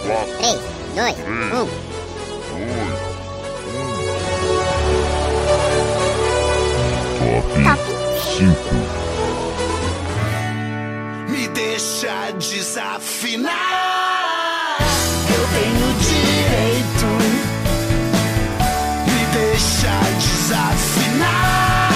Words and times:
4, 0.00 0.26
3, 0.38 0.58
2, 0.96 1.14
1. 1.18 1.94
Top 7.62 7.80
5. 8.36 8.58
Me 11.30 11.46
deixa 11.48 12.32
desafinar. 12.38 13.52
Eu 15.30 15.44
tenho 15.54 15.88
direito. 16.00 17.08
Me 19.06 19.22
deixa 19.32 19.94
desafinar. 20.18 21.90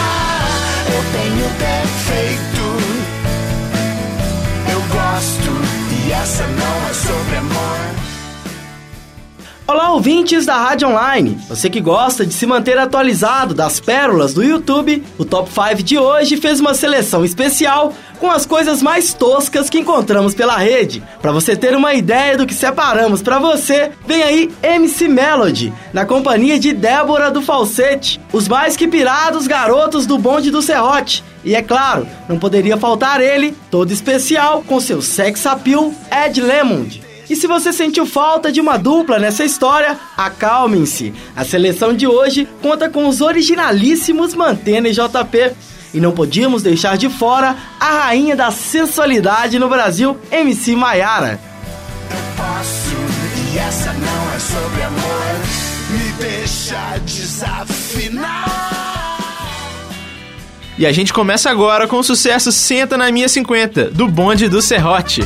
Eu 0.87 1.03
tenho 1.13 1.47
defeito. 1.59 2.67
Eu 4.71 4.81
gosto 4.83 5.53
e 6.07 6.13
essa 6.13 6.47
não 6.47 6.68
Olá, 9.71 9.93
ouvintes 9.93 10.47
da 10.47 10.57
Rádio 10.57 10.89
Online! 10.89 11.39
Você 11.47 11.69
que 11.69 11.79
gosta 11.79 12.25
de 12.25 12.33
se 12.33 12.47
manter 12.47 12.79
atualizado 12.79 13.53
das 13.53 13.79
pérolas 13.79 14.33
do 14.33 14.43
YouTube, 14.43 15.05
o 15.19 15.27
Top 15.27 15.51
5 15.51 15.83
de 15.83 15.99
hoje 15.99 16.39
fez 16.39 16.59
uma 16.59 16.73
seleção 16.73 17.23
especial 17.23 17.93
com 18.19 18.31
as 18.31 18.47
coisas 18.47 18.83
mais 18.83 19.13
toscas 19.13 19.69
que 19.69 19.81
encontramos 19.81 20.35
pela 20.35 20.57
rede. 20.57 21.03
Para 21.21 21.33
você 21.33 21.55
ter 21.55 21.77
uma 21.77 21.93
ideia 21.93 22.35
do 22.39 22.47
que 22.47 22.55
separamos 22.55 23.21
para 23.21 23.39
você, 23.39 23.93
vem 24.07 24.23
aí 24.23 24.51
MC 24.63 25.07
Melody, 25.07 25.71
na 25.93 26.07
companhia 26.07 26.59
de 26.59 26.73
Débora 26.73 27.31
do 27.31 27.43
Falsete, 27.43 28.19
os 28.33 28.49
mais 28.49 28.75
que 28.75 28.89
pirados 28.89 29.47
garotos 29.47 30.07
do 30.07 30.17
bonde 30.17 30.51
do 30.51 30.63
Serrote. 30.63 31.23
E 31.45 31.55
é 31.55 31.61
claro, 31.61 32.09
não 32.27 32.39
poderia 32.39 32.79
faltar 32.79 33.21
ele, 33.21 33.55
todo 33.71 33.93
especial, 33.93 34.65
com 34.67 34.81
seu 34.81 35.03
sex 35.03 35.45
appeal, 35.45 35.93
Ed 36.11 36.41
Lemond. 36.41 37.08
E 37.29 37.37
se 37.37 37.47
você 37.47 37.73
sentiu 37.73 38.07
falta 38.07 38.51
de 38.51 38.61
uma 38.61 38.79
dupla 38.79 39.19
nessa 39.19 39.45
história, 39.45 39.99
acalmem-se. 40.17 41.13
A 41.37 41.45
seleção 41.45 41.93
de 41.93 42.07
hoje 42.07 42.49
conta 42.63 42.89
com 42.89 43.07
os 43.07 43.21
originalíssimos 43.21 44.35
Mantena 44.35 44.89
e 44.89 44.93
JP. 44.93 45.53
E 45.93 46.01
não 46.01 46.13
podíamos 46.13 46.63
deixar 46.63 46.97
de 46.97 47.09
fora 47.09 47.57
a 47.79 48.05
rainha 48.05 48.35
da 48.35 48.51
sensualidade 48.51 49.59
no 49.59 49.69
Brasil, 49.69 50.17
MC 50.31 50.75
Maiara. 50.75 51.39
Posso 52.37 52.97
e 53.53 53.59
essa 53.59 53.93
não 53.93 54.35
é 54.35 54.39
sobre 54.39 54.83
amor. 54.83 55.19
Me 55.91 56.13
deixa 56.13 56.99
desafinar. 57.05 58.69
E 60.79 60.87
a 60.87 60.93
gente 60.93 61.13
começa 61.13 61.51
agora 61.51 61.89
com 61.89 61.99
o 61.99 62.05
sucesso 62.05 62.53
Senta 62.53 62.97
na 62.97 63.11
Minha 63.11 63.29
50, 63.29 63.91
do 63.91 64.07
bonde 64.07 64.49
do 64.49 64.63
Serrote. 64.63 65.23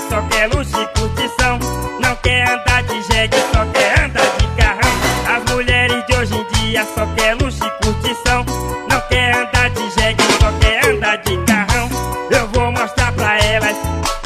Só 0.00 0.20
quer 0.22 0.46
luxo 0.48 0.80
e 0.80 0.86
curtição, 0.98 1.58
não 2.00 2.16
quer 2.16 2.48
andar 2.48 2.82
de 2.82 3.02
jegue, 3.02 3.36
só 3.52 3.64
quer 3.72 4.00
andar 4.00 4.26
de 4.38 4.46
carrão. 4.56 5.36
As 5.36 5.52
mulheres 5.52 6.06
de 6.06 6.16
hoje 6.16 6.34
em 6.34 6.44
dia 6.54 6.86
só 6.94 7.06
quer 7.14 7.34
luxo 7.34 7.64
e 7.64 7.84
curtição, 7.84 8.44
não 8.90 9.00
quer 9.08 9.34
andar 9.36 9.70
de 9.70 9.90
jegue, 9.90 10.22
só 10.40 10.52
quer 10.60 10.86
andar 10.86 11.16
de 11.18 11.36
carrão. 11.44 11.88
Eu 12.30 12.48
vou 12.48 12.72
mostrar 12.72 13.12
pra 13.12 13.38
elas 13.38 13.76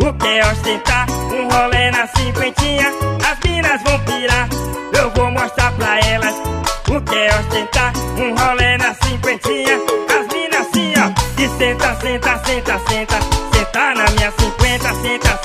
o 0.00 0.12
que 0.14 0.28
é 0.28 0.46
ostentar 0.46 1.06
um 1.10 1.48
rolê 1.48 1.90
na 1.90 2.06
cinquentinha. 2.06 2.86
As 3.30 3.38
minas 3.44 3.82
vão 3.82 3.98
pirar. 4.00 4.48
Eu 4.92 5.10
vou 5.10 5.30
mostrar 5.30 5.72
pra 5.72 5.98
elas 6.00 6.34
o 6.88 7.00
que 7.00 7.16
é 7.16 7.38
ostentar 7.38 7.92
um 8.16 8.34
rolê 8.34 8.78
na 8.78 8.94
cinquentinha. 8.94 9.76
As 10.08 10.26
minas 10.32 10.66
assim, 10.66 10.94
ó. 10.96 11.40
E 11.40 11.48
senta, 11.58 11.96
senta, 12.00 12.38
senta, 12.44 12.80
senta. 12.88 13.18
Senta 13.52 13.94
na 13.94 14.10
minha 14.10 14.32
cinquenta, 14.32 14.94
senta. 14.94 15.37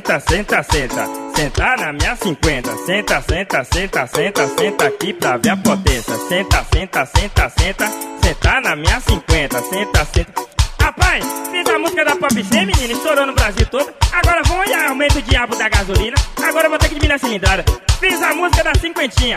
Senta, 0.00 0.18
senta, 0.18 0.62
senta, 0.62 1.06
senta. 1.36 1.76
Na 1.76 1.92
minha 1.92 2.16
50. 2.16 2.76
Senta, 2.86 3.20
senta, 3.20 3.64
senta, 3.64 4.06
senta, 4.06 4.48
senta 4.48 4.86
aqui 4.86 5.12
pra 5.12 5.36
ver 5.36 5.50
a 5.50 5.56
potência. 5.58 6.16
Senta, 6.26 6.64
senta, 6.72 7.04
senta, 7.04 7.50
senta. 7.50 7.86
Senta 8.22 8.60
na 8.62 8.76
minha 8.76 8.98
50. 8.98 9.60
Senta, 9.60 10.04
senta. 10.06 10.32
Rapaz, 10.80 11.22
fiz 11.50 11.68
a 11.68 11.78
música 11.78 12.02
da 12.02 12.16
Pop 12.16 12.44
C, 12.44 12.64
menino, 12.64 12.92
estourou 12.94 13.26
no 13.26 13.34
Brasil 13.34 13.66
todo. 13.66 13.92
Agora 14.10 14.42
vão 14.44 14.64
e 14.64 14.72
aumenta 14.72 15.18
o 15.18 15.22
diabo 15.22 15.54
da 15.54 15.68
gasolina. 15.68 16.16
Agora 16.48 16.70
vou 16.70 16.78
ter 16.78 16.88
que 16.88 16.94
diminuir 16.94 17.16
a 17.16 17.18
cilindrada. 17.18 17.64
Fiz 18.00 18.22
a 18.22 18.34
música 18.34 18.64
da 18.64 18.72
cinquentinha. 18.80 19.36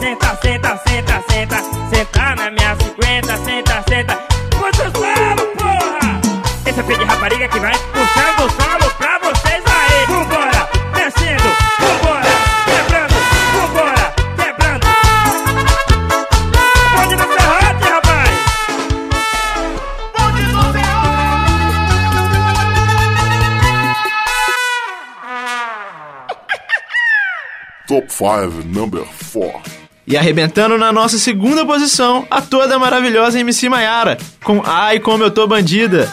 Senta, 0.00 0.38
senta, 0.40 0.80
senta, 0.86 1.24
senta, 1.28 1.56
senta 1.90 2.34
na 2.36 2.50
minha 2.52 2.77
rapariga 7.38 7.48
que 7.48 7.60
vai 7.60 7.72
puxando 7.72 8.40
o 8.40 8.50
solo 8.50 8.94
pra 8.96 9.18
vocês 9.18 9.62
aí. 9.64 10.06
Vambora, 10.06 10.68
descendo, 10.94 11.48
vambora, 11.78 12.30
quebrando, 12.66 13.14
vambora, 13.54 14.14
quebrando. 14.36 14.86
Pode 16.96 17.16
no 17.16 17.22
serrote, 17.22 17.88
rapaz! 17.88 18.28
Top 27.86 28.12
5, 28.12 28.66
number 28.66 29.04
4. 29.32 29.78
E 30.06 30.16
arrebentando 30.16 30.78
na 30.78 30.90
nossa 30.90 31.18
segunda 31.18 31.66
posição, 31.66 32.26
a 32.30 32.40
toda 32.40 32.78
maravilhosa 32.78 33.38
MC 33.40 33.68
Maiara, 33.68 34.16
com 34.42 34.62
Ai 34.64 34.98
Como 34.98 35.22
Eu 35.22 35.30
Tô 35.30 35.46
Bandida. 35.46 36.10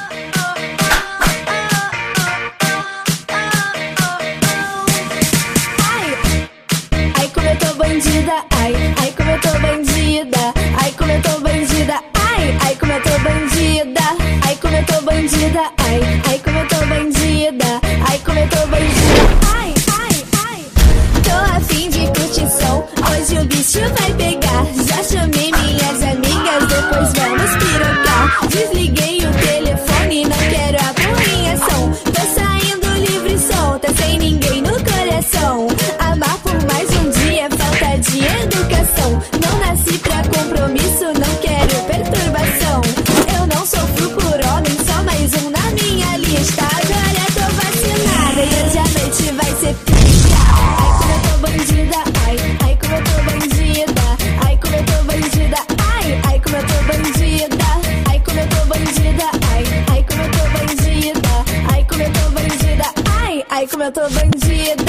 eu 63.86 63.92
tô 63.92 64.02
bandida, 64.02 64.84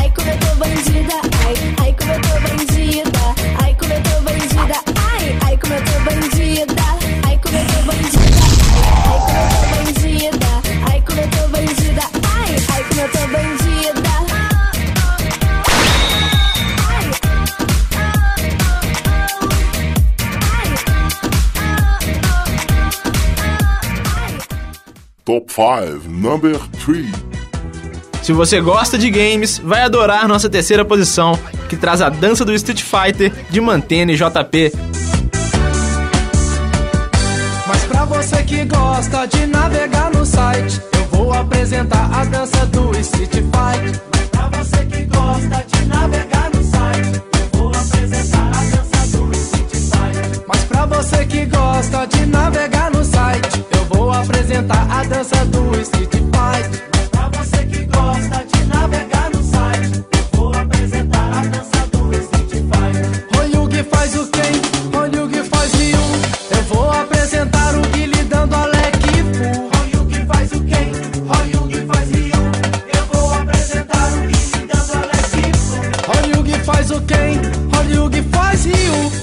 ai 0.00 0.10
como 0.16 0.30
eu 0.30 0.38
tô 0.38 0.54
bandida, 0.54 1.14
ai, 1.44 1.54
ai 1.82 1.92
como 1.98 2.12
eu 2.12 2.20
tô 2.22 2.40
bandida, 2.40 3.34
ai 3.62 3.74
como 3.74 3.92
eu 3.92 4.02
tô 4.02 4.20
bandida, 4.22 4.80
ai, 4.96 5.38
ai 5.44 5.58
como 5.58 5.74
eu 5.74 5.82
tô 5.84 5.92
bandida, 6.00 6.82
ai 7.26 7.36
como 7.42 7.56
eu 7.58 7.66
tô 7.66 7.78
bandida, 7.84 8.40
ai 9.04 9.20
como 9.20 9.36
eu 9.36 9.48
tô 9.52 9.60
bandida, 9.76 10.50
ai 10.90 11.00
como 11.02 11.20
eu 11.20 11.28
tô 11.28 11.48
bandida, 11.48 12.04
ai, 12.24 12.56
ai 12.72 12.82
como 12.84 13.00
eu 13.02 13.08
tô 13.10 13.18
bandida. 13.28 14.08
Top 25.26 25.52
5, 25.52 26.08
number 26.08 26.58
3. 26.86 27.27
Se 28.28 28.32
você 28.34 28.60
gosta 28.60 28.98
de 28.98 29.08
games, 29.08 29.58
vai 29.58 29.80
adorar 29.80 30.28
nossa 30.28 30.50
terceira 30.50 30.84
posição, 30.84 31.38
que 31.66 31.74
traz 31.74 32.02
a 32.02 32.10
dança 32.10 32.44
do 32.44 32.52
Street 32.52 32.82
Fighter 32.82 33.32
de 33.48 33.58
Mantena 33.58 34.12
e 34.12 34.16
JP. 34.16 34.70
Mas 37.66 37.84
pra 37.84 38.04
você 38.04 38.42
que 38.42 38.66
gosta 38.66 39.24
de 39.24 39.46
navegar 39.46 40.10
no 40.12 40.26
site, 40.26 40.78
eu 40.92 41.04
vou 41.06 41.32
apresentar 41.32 42.10
a 42.12 42.26
dança 42.26 42.66
do 42.66 42.94
Street 42.98 43.32
Fighter. 43.32 43.98
Mas 44.12 44.28
pra 44.28 44.48
você 44.58 44.84
que 44.84 45.04
gosta 45.04 45.64
de 45.66 45.86
navegar 45.86 46.50
no 46.52 46.62
site, 46.64 47.22
eu 47.40 47.58
vou 47.58 47.70
apresentar 47.70 48.50
a 48.50 48.76
dança 48.76 49.16
do 49.16 49.32
Street 49.32 49.70
Fighter. 49.72 50.44
Mas 50.46 50.64
pra 50.64 50.84
você 50.84 51.24
que 51.24 51.46
gosta 51.46 52.06
de 52.06 52.26
navegar 52.26 52.90
no 52.90 53.02
site, 53.02 53.64
eu 53.70 53.84
vou 53.86 54.12
apresentar 54.12 54.86
a 54.90 55.02
dança 55.04 55.46
do 55.46 55.80
Street 55.80 56.12
Fighter. 56.12 56.97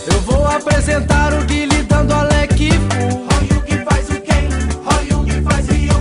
Eu 0.08 0.22
vou 0.22 0.46
apresentar 0.46 1.34
o 1.34 1.44
Guile 1.46 1.84
dando 1.84 2.14
a 2.14 2.22
leque 2.24 2.70
full. 2.72 3.26
Oyugi 3.38 3.84
faz 3.86 4.10
o 4.10 4.22
quem? 4.22 4.50
Oyugi 4.98 5.42
faz 5.42 5.68
Ryu. 5.68 5.94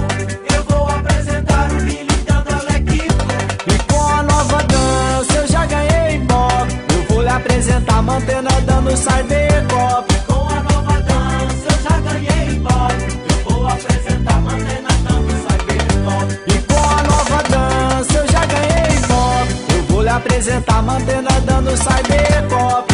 Eu 0.54 0.64
vou 0.68 0.88
apresentar 0.88 1.70
o 1.72 1.76
Guile 1.84 2.16
dando 2.26 2.50
a 2.54 2.72
leque 2.72 3.00
full. 3.00 3.74
E 3.74 3.78
com 3.92 4.02
a 4.06 4.22
nova 4.22 4.62
dança 4.64 5.34
eu 5.38 5.46
já 5.46 5.66
ganhei 5.66 6.18
Bob. 6.18 6.68
Eu 6.94 7.02
vou 7.08 7.22
lhe 7.22 7.28
apresentar 7.28 8.02
mantendo 8.02 8.48
dando 8.66 8.96
cybercop. 8.96 10.14
Com 10.26 10.48
a 10.48 10.62
nova 10.62 11.00
dança 11.00 11.68
eu 11.70 11.78
já 11.82 11.98
ganhei 12.00 12.60
Bob. 12.60 12.94
Eu 13.30 13.36
vou 13.52 13.66
apresentar 13.68 14.40
mantendo 14.40 14.92
dando 15.08 15.32
cybercop. 15.44 16.28
E 16.46 16.58
com 16.62 16.80
a 16.80 17.02
nova 17.02 17.42
dança 17.48 18.18
eu 18.18 18.26
já 18.32 18.44
ganhei 18.46 18.98
Bob. 19.08 19.48
Eu 19.76 19.82
vou 19.84 20.02
lhe 20.02 20.08
apresentar 20.08 20.82
mantendo 20.82 21.40
dando 21.46 21.70
cybercop. 21.76 22.93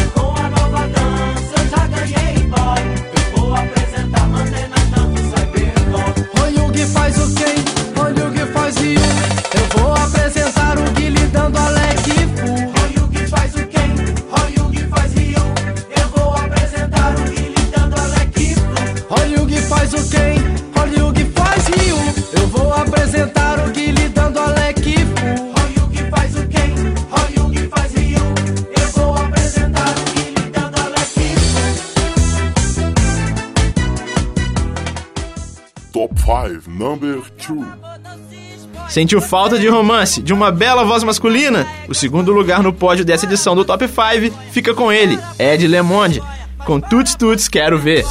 Sentiu 38.89 39.21
falta 39.21 39.57
de 39.57 39.67
romance, 39.67 40.21
de 40.21 40.33
uma 40.33 40.51
bela 40.51 40.83
voz 40.83 41.03
masculina? 41.03 41.65
O 41.87 41.93
segundo 41.93 42.31
lugar 42.31 42.61
no 42.61 42.73
pódio 42.73 43.05
dessa 43.05 43.25
edição 43.25 43.55
do 43.55 43.63
Top 43.63 43.87
5 43.87 44.35
fica 44.51 44.73
com 44.73 44.91
ele, 44.91 45.17
Ed 45.39 45.65
Lemonde, 45.65 46.21
com 46.65 46.79
Tuts 46.79 47.15
Tuts 47.15 47.47
Quero 47.47 47.77
Ver. 47.77 48.05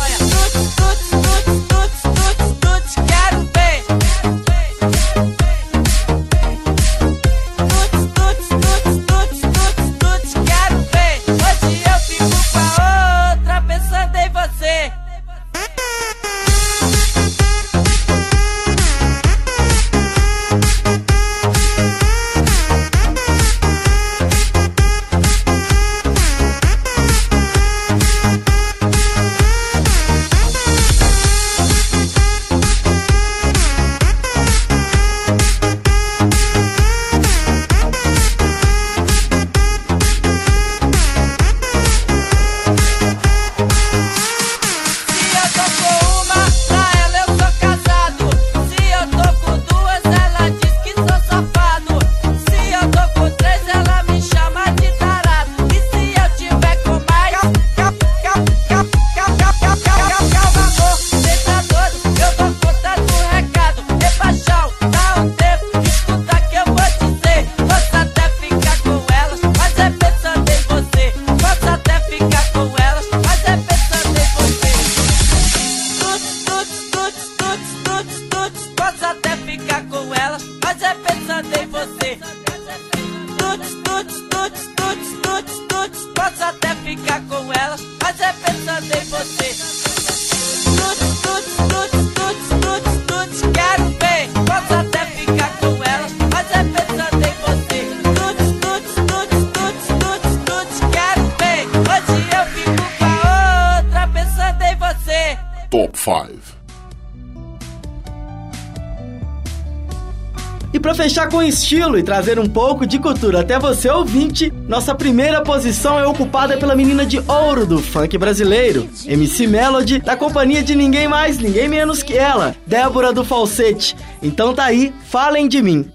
Com 111.30 111.42
estilo 111.42 111.96
e 111.96 112.02
trazer 112.02 112.40
um 112.40 112.48
pouco 112.48 112.84
de 112.84 112.98
cultura 112.98 113.40
até 113.40 113.56
você 113.58 113.88
ouvinte, 113.88 114.50
nossa 114.66 114.94
primeira 114.94 115.40
posição 115.42 115.98
é 115.98 116.06
ocupada 116.06 116.56
pela 116.56 116.74
menina 116.74 117.06
de 117.06 117.18
ouro 117.20 117.64
do 117.64 117.80
funk 117.80 118.18
brasileiro, 118.18 118.90
MC 119.06 119.46
Melody, 119.46 120.00
da 120.00 120.16
companhia 120.16 120.62
de 120.62 120.74
ninguém 120.74 121.06
mais, 121.06 121.38
ninguém 121.38 121.68
menos 121.68 122.02
que 122.02 122.18
ela, 122.18 122.56
Débora 122.66 123.12
do 123.12 123.24
Falsete. 123.24 123.96
Então 124.20 124.52
tá 124.52 124.64
aí, 124.64 124.92
falem 125.08 125.46
de 125.46 125.62
mim. 125.62 125.90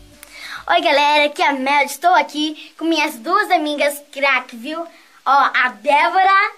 Oi, 0.67 0.81
galera, 0.81 1.25
aqui 1.25 1.41
é 1.41 1.49
a 1.49 1.53
Mel. 1.53 1.83
Estou 1.85 2.13
aqui 2.15 2.71
com 2.79 2.85
minhas 2.85 3.15
duas 3.15 3.51
amigas 3.51 4.01
crack, 4.11 4.55
viu? 4.55 4.79
Ó, 4.79 5.31
a 5.53 5.69
Débora 5.81 6.51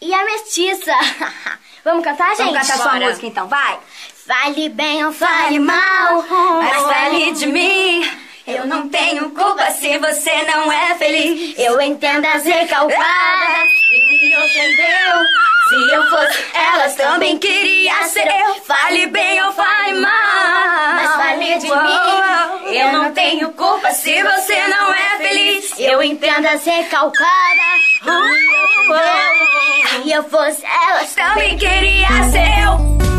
e 0.00 0.12
a 0.12 0.24
Mestiça. 0.24 0.92
Vamos 1.84 2.02
cantar, 2.02 2.34
gente? 2.34 2.52
Vamos 2.52 2.66
cantar 2.66 2.76
sua 2.78 2.92
Bora. 2.92 3.06
música 3.06 3.26
então, 3.26 3.46
vai. 3.46 3.78
Fale 4.26 4.70
bem 4.70 5.04
ou 5.04 5.12
fale 5.12 5.58
mal, 5.58 6.24
Mas 6.58 6.82
fale 6.82 7.32
de 7.32 7.46
mim. 7.46 7.83
Eu 8.74 8.80
não 8.80 8.88
tenho 8.88 9.30
culpa 9.30 9.70
se 9.70 9.96
você 9.98 10.42
não 10.42 10.72
é 10.72 10.96
feliz. 10.96 11.54
Eu 11.56 11.80
entendo 11.80 12.24
as 12.26 12.42
recalcadas 12.42 13.70
e 13.92 14.28
me 14.28 14.36
ofendeu. 14.36 15.22
Se 15.68 15.94
eu 15.94 16.10
fosse 16.10 16.44
elas, 16.52 16.94
também 16.96 17.38
queria 17.38 18.02
ser 18.08 18.26
eu. 18.26 18.54
Fale 18.64 19.06
bem 19.06 19.40
ou 19.44 19.52
fale 19.52 20.00
mal. 20.00 20.10
Mas 20.96 21.14
fale 21.14 21.58
de 21.58 21.66
mim. 21.68 22.76
Eu 22.76 22.92
não 22.92 23.14
tenho 23.14 23.52
culpa 23.52 23.92
se 23.92 24.20
você 24.24 24.66
não 24.66 24.92
é 24.92 25.18
feliz. 25.18 25.72
Eu 25.78 26.02
entendo 26.02 26.46
as 26.46 26.64
recalcadas 26.64 27.54
Se 30.02 30.10
eu 30.10 30.24
fosse 30.24 30.64
elas 30.64 31.14
Também 31.14 31.56
queria 31.56 32.08
ser 32.32 32.64
eu. 32.64 33.13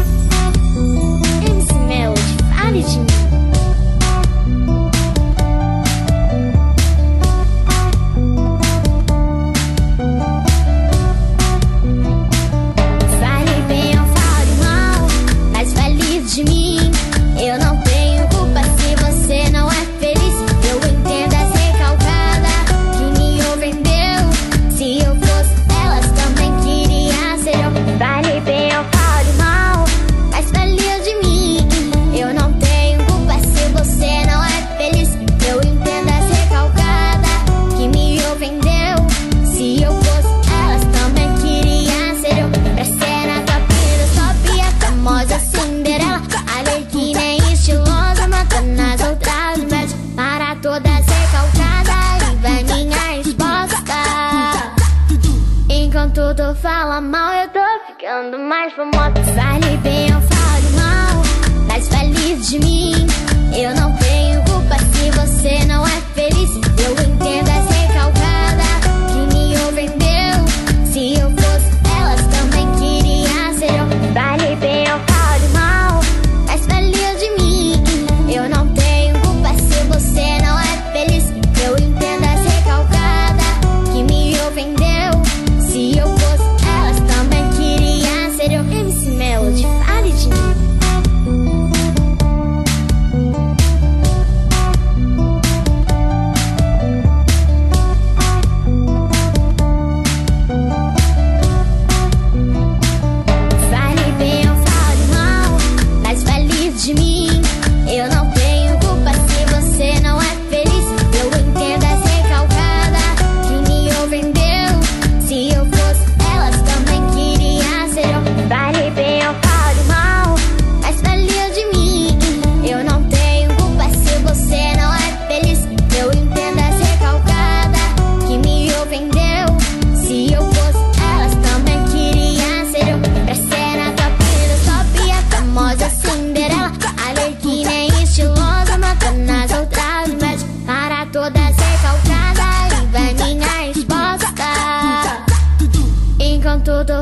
ficando 57.87 58.37
mais 58.39 58.73
famosa. 58.73 59.13
Vale 59.35 59.77
bem 59.77 60.15
ou 60.15 60.21
falo 60.21 60.71
mal, 60.75 61.23
mas 61.67 61.87
feliz 61.87 62.49
de 62.49 62.59
mim. 62.59 63.07
Eu 63.55 63.75
não 63.75 63.95
tenho 63.97 64.41
culpa 64.43 64.77
se 64.93 65.11
você 65.11 65.65
não 65.65 65.85
é 65.85 66.01
feliz. 66.13 66.49
Eu 66.55 66.91
entendo 66.93 67.49
essa 67.49 67.74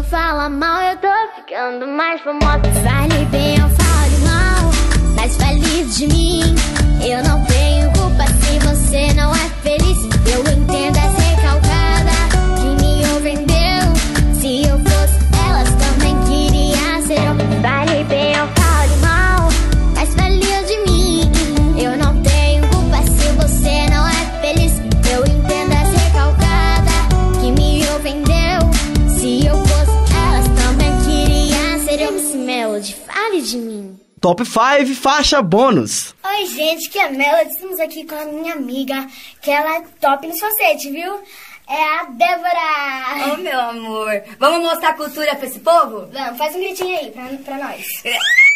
fala 0.10 0.50
mal, 0.50 0.82
eu 0.82 0.98
tô 0.98 1.08
ficando 1.36 1.88
mais 1.88 2.22
famosa. 2.22 2.62
Fale 2.84 3.26
bem 3.26 3.62
ou 3.64 3.70
fale 3.70 4.18
mal, 4.24 4.72
mas 5.16 5.36
fale 5.38 5.84
de 5.84 6.08
mim. 6.08 6.56
Eu 7.02 7.24
não 7.24 7.44
tenho 7.46 7.92
culpa 7.92 8.26
se 8.28 8.60
você 8.60 9.14
não 9.14 9.32
é 9.32 9.50
feliz. 9.62 9.98
Eu 10.26 10.40
entendo 10.42 10.98
essa 10.98 11.23
Top 34.24 34.42
5 34.46 34.96
faixa 34.96 35.42
bônus. 35.42 36.16
Oi, 36.24 36.46
gente, 36.46 36.90
que 36.90 36.98
é 36.98 37.10
Melody? 37.10 37.50
Estamos 37.52 37.78
aqui 37.78 38.06
com 38.06 38.16
a 38.16 38.24
minha 38.24 38.54
amiga, 38.54 39.06
que 39.42 39.52
ela 39.52 39.76
é 39.76 39.84
top 40.00 40.26
no 40.26 40.34
facetes, 40.34 40.90
viu? 40.90 41.20
É 41.68 42.00
a 42.00 42.06
Débora! 42.06 43.34
Oh, 43.34 43.36
meu 43.36 43.60
amor! 43.60 44.24
Vamos 44.40 44.62
mostrar 44.62 44.92
a 44.92 44.94
cultura 44.94 45.36
pra 45.36 45.46
esse 45.46 45.60
povo? 45.60 46.08
Vamos, 46.14 46.38
faz 46.38 46.56
um 46.56 46.60
gritinho 46.62 46.98
aí 46.98 47.12
pra, 47.12 47.24
pra 47.44 47.68
nós. 47.68 47.86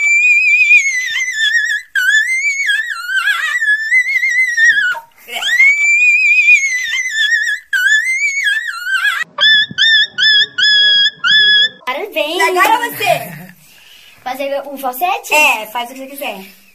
um 14.65 14.77
falsete? 14.77 15.33
É, 15.33 15.65
faz 15.67 15.89
o 15.89 15.93
que 15.93 15.99
você 15.99 16.07
quiser. 16.07 16.66